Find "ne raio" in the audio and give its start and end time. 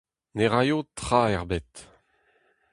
0.35-0.77